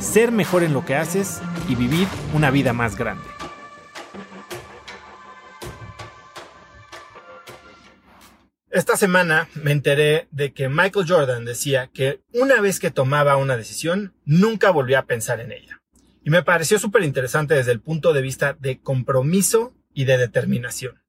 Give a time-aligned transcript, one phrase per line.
[0.00, 3.24] ser mejor en lo que haces y vivir una vida más grande.
[8.70, 13.56] Esta semana me enteré de que Michael Jordan decía que una vez que tomaba una
[13.56, 15.82] decisión, nunca volvía a pensar en ella.
[16.22, 21.02] Y me pareció súper interesante desde el punto de vista de compromiso y de determinación.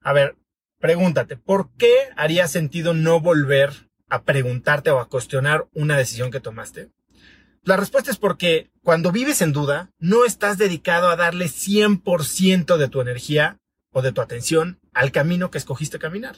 [0.00, 0.36] A ver,
[0.80, 6.40] pregúntate, ¿por qué haría sentido no volver a preguntarte o a cuestionar una decisión que
[6.40, 6.90] tomaste?
[7.64, 12.88] La respuesta es porque cuando vives en duda, no estás dedicado a darle 100% de
[12.88, 13.58] tu energía
[13.90, 16.36] o de tu atención al camino que escogiste caminar.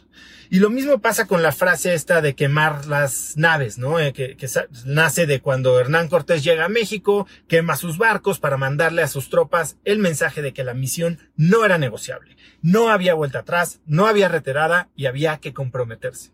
[0.51, 3.99] Y lo mismo pasa con la frase esta de quemar las naves, ¿no?
[3.99, 4.49] Eh, que, que,
[4.85, 9.31] nace de cuando Hernán Cortés llega a México, quema sus barcos para mandarle a sus
[9.31, 12.37] tropas el mensaje de que la misión no era negociable.
[12.62, 16.33] No había vuelta atrás, no había retirada y había que comprometerse.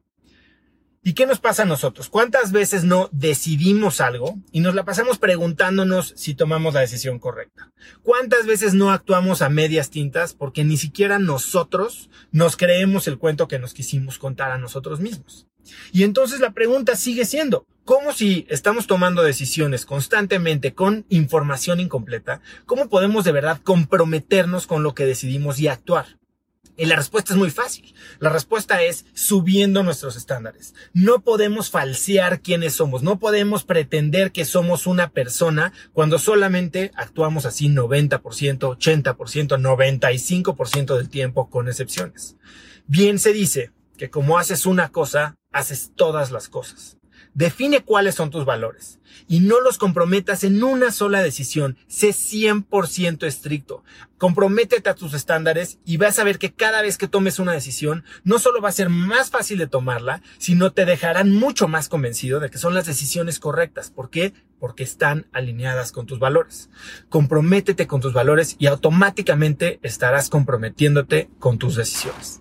[1.07, 2.09] ¿Y qué nos pasa a nosotros?
[2.09, 7.71] ¿Cuántas veces no decidimos algo y nos la pasamos preguntándonos si tomamos la decisión correcta?
[8.03, 13.47] ¿Cuántas veces no actuamos a medias tintas porque ni siquiera nosotros nos creemos el cuento
[13.47, 15.47] que nos quisimos contar a nosotros mismos?
[15.93, 22.41] Y entonces la pregunta sigue siendo, ¿cómo si estamos tomando decisiones constantemente con información incompleta,
[22.65, 26.19] cómo podemos de verdad comprometernos con lo que decidimos y actuar?
[26.77, 27.95] Y la respuesta es muy fácil.
[28.19, 30.75] La respuesta es subiendo nuestros estándares.
[30.93, 33.03] No podemos falsear quiénes somos.
[33.03, 41.09] No podemos pretender que somos una persona cuando solamente actuamos así 90%, 80%, 95% del
[41.09, 42.37] tiempo con excepciones.
[42.87, 46.99] Bien se dice que como haces una cosa, haces todas las cosas.
[47.35, 51.77] Define cuáles son tus valores y no los comprometas en una sola decisión.
[51.87, 53.83] Sé 100% estricto.
[54.19, 58.05] Comprométete a tus estándares y vas a ver que cada vez que tomes una decisión,
[58.25, 62.41] no solo va a ser más fácil de tomarla, sino te dejarán mucho más convencido
[62.41, 63.91] de que son las decisiones correctas.
[63.91, 64.33] ¿Por qué?
[64.59, 66.71] Porque están alineadas con tus valores.
[67.11, 72.41] Comprométete con tus valores y automáticamente estarás comprometiéndote con tus decisiones.